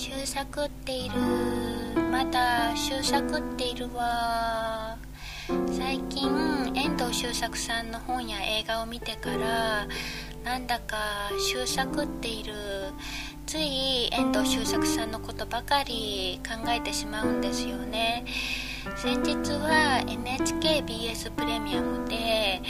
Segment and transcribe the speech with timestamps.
[0.00, 1.14] 修作っている
[2.10, 4.96] まだ修作っているわ
[5.76, 6.26] 最近
[6.74, 9.86] 遠藤周作さんの本や映画を見てから
[10.42, 10.96] なんだか
[11.52, 12.54] 修作っている
[13.44, 18.24] つい遠藤周作さんのことばかり考えてしまうんですよね。
[18.96, 22.62] 先日は NHKBS プレミアムで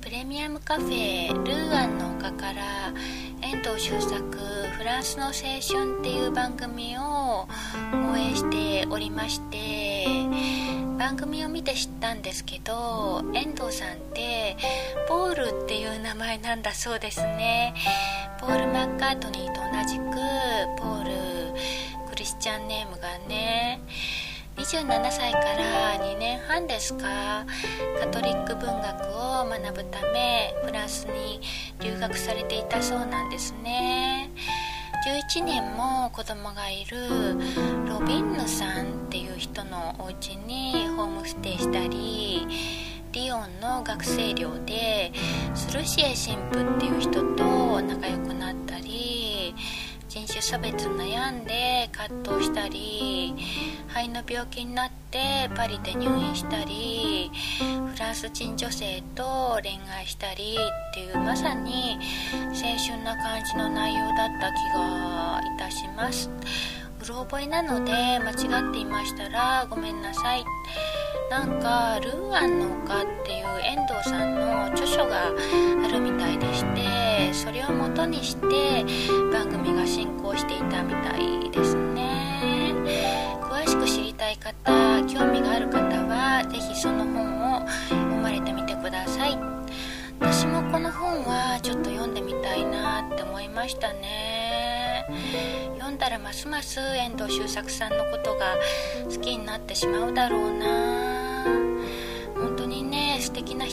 [0.00, 2.92] プレミアムカフェルーアンの丘から
[3.42, 4.38] 遠藤周作
[4.78, 7.48] フランスの青春っていう番組を
[8.12, 10.06] 応援しておりまして
[10.96, 14.56] 番組を見て知ったんですけど遠藤さんって
[15.08, 17.74] ポールっていう名前なんだそうですね。
[18.40, 20.04] ポール・マッカートニーと同じく
[20.80, 23.80] ポールクリスチャンネームがね
[24.56, 27.44] 27歳から2年半ですか
[28.00, 31.40] カトリック文学を学ぶためフランスに
[31.80, 34.30] 留学されていたそうなんですね。
[35.08, 36.98] 11年も子供がいる
[37.88, 42.46] ロビンヌさんっていう人のお家にホームステイしたり
[43.12, 45.10] リヨンの学生寮で
[45.54, 49.54] スルシエ神父っていう人と仲良くなったり
[50.10, 53.34] 人種差別悩んで葛藤したり
[53.88, 57.30] 肺の病気になってパリで入院したり
[57.92, 60.56] フランス人女性と恋愛したり
[60.90, 61.98] っていうまさに
[62.34, 66.30] 青春な感じの内容だった気がいたします。
[67.00, 70.44] うろ覚えなので間違っていましたらごめんなさい。
[71.30, 78.84] なんかルーアンの丘っていう遠藤さんの著書があるみたいでしてそれをもとにして
[79.32, 82.27] 番組が進行していたみたいですね。
[84.64, 89.38] 方興味がある方は是非その本を読まれてみてください。
[90.20, 95.04] 私もこの本はちょっと読んでみたいなって思いましたね。
[95.74, 98.56] 読んだらますます遠藤周作さんのことが
[99.04, 100.97] 好きになってしまうだろうな。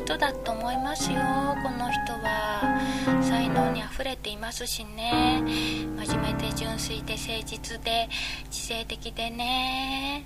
[0.05, 1.17] 人だと思いますよ。
[1.63, 2.79] この人は
[3.23, 5.41] 才能にあふれていますしね。
[5.43, 8.07] 真面目で純粋で誠実で
[8.51, 10.25] 知性的でね。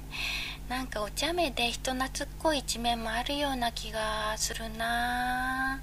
[0.67, 5.81] なんかお茶目で人懐っこい一面もあるような気がするな。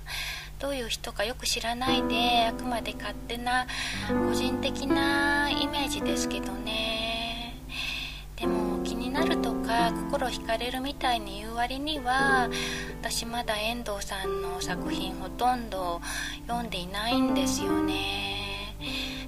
[0.59, 3.67] どういう人かよく知らないであくまで勝手な
[4.29, 7.06] 個人的なイメージですけどね。
[9.93, 12.49] 心惹かれるみたいに言う割には
[13.01, 16.01] 私まだ遠藤さんの作品ほとんど
[16.47, 18.37] 読んでいないんですよね。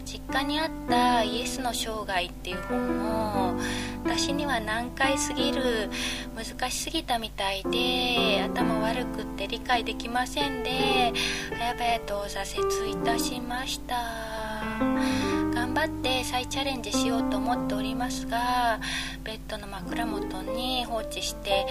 [0.05, 3.61] 実家にあったイエスの生涯っていう本も
[4.05, 5.91] 私には難解すぎる
[6.35, 11.13] 難しすぎたみたいで頭悪くって理解できませんで
[11.59, 15.38] 早々と挫折いたしました。
[15.79, 18.81] 張って再チャレンジしようと思っておりますが
[19.23, 21.67] ベッドの枕元に放置して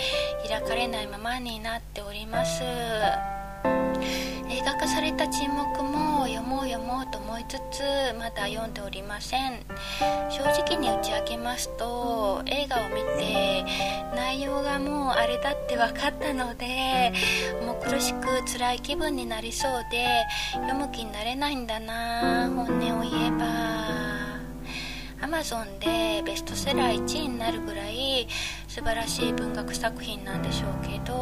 [0.47, 2.63] 開かれないままになっております。
[4.49, 7.81] 映画化された沈黙も読もう読もうと思いつつ
[8.17, 9.59] まだ読んでおりません。
[10.29, 13.65] 正直に打ち明けますと映画を見て
[14.15, 17.13] 内容がもうあれだって分かったので
[17.65, 24.07] もう苦しく辛い気分になりそうで読む気になれないんだな本音を言えば。
[25.19, 28.27] Amazon でベストセラー1位になるぐらい
[28.77, 31.15] 素晴らしい文学作品なんでしょうけど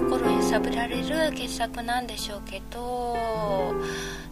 [0.00, 3.16] 心揺さぶられる傑作なんでしょうけど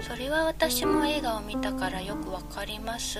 [0.01, 3.19] それは私も映画を見たからよくわかります。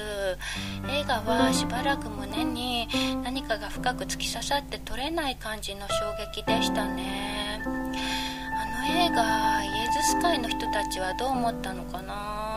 [0.91, 2.89] 映画はしばらく胸に
[3.23, 7.63] 何かが深く突き刺さって取れない感じの衝撃でしたね。
[7.65, 12.48] あの映画イエズス会の人たちはどう思ったのかな？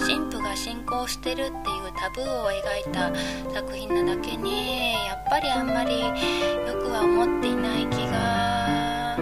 [0.00, 1.52] 神父が信仰を捨てるっていう
[1.96, 3.12] タブーを描いた
[3.52, 6.12] 作品なだけにやっぱりあんまりよ
[6.82, 9.16] くは思っていない気が。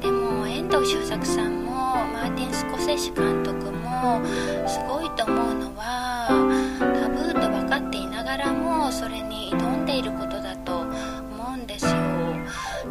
[0.00, 4.20] でも遠藤周作さんもマーティン・スコセッシ監督も
[4.66, 6.28] すごいと思うのは
[6.78, 11.92] タブーと分かっていながらもそれに挑んでいることだと思うんですよ。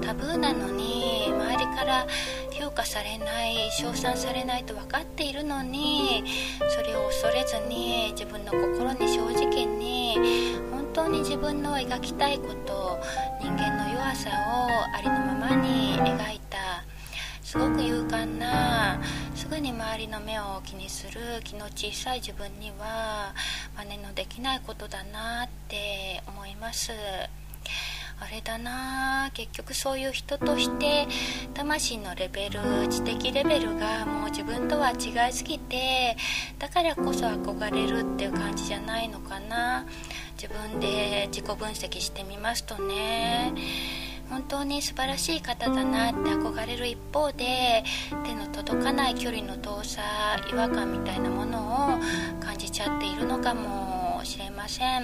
[0.02, 2.06] タブーなのに周りから
[2.60, 6.24] 評価されない称賛されないと分かっているのに
[6.70, 10.18] それを恐れずに自分の心に正直に
[10.72, 13.00] 本当に自分の描きたいこと
[13.42, 16.86] 人間の弱さをありのままに描いた
[17.44, 19.02] すごく勇敢な
[19.36, 23.34] すぐに周りの目を気にする気の小さい自分には
[23.78, 26.92] 真似のできないことだなって思います。
[28.20, 31.08] あれだな結局そういう人として
[31.54, 36.16] 魂のレベル知的レベルがもう自分とは違いすぎて
[36.58, 39.86] だからこそ憧れるっていう感じじゃないのかな。
[40.42, 43.54] 自分で自己分析してみますとね。
[44.30, 47.84] 本当に素晴らしい方だなって憧れる一方で
[48.26, 50.02] 手の届かない距離の遠さ
[50.52, 51.60] 違和感みたいなもの
[52.40, 55.04] を感じちゃっているのかもしれません。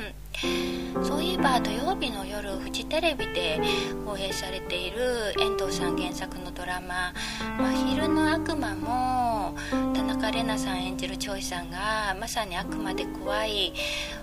[1.04, 3.60] そういえば土曜日の夜フジテレビで
[4.06, 7.14] 放映されている遠藤さん原作のドラマ
[7.62, 9.56] 「真昼の悪魔」も
[9.94, 13.74] 田中玲奈さん演じるチョイさんがまさに悪魔で怖い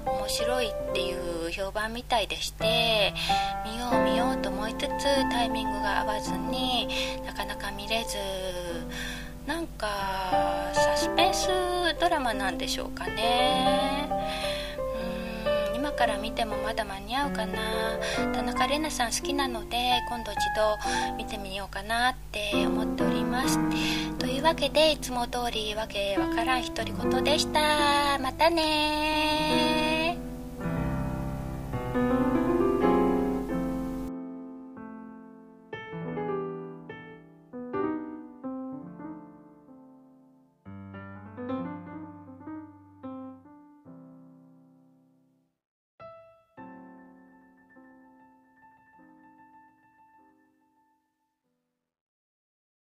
[0.07, 3.15] 面白いっていう評判みたいでして
[3.65, 6.89] 見よう見ようと思いつつタイミングが合わずに
[7.25, 8.17] なかなか見れず
[9.47, 9.87] なんか
[10.73, 11.49] サスペンス
[12.01, 14.09] ドラマなんでしょうかね。
[15.99, 17.59] から見てもまだ間に合うかな。
[18.33, 19.77] 田中玲奈さん好きなので
[20.09, 20.79] 今度一度
[21.17, 23.59] 見てみようかなって思っております
[24.19, 28.19] というわけでいつも通りわけわからん独り言でした。
[28.21, 29.78] またね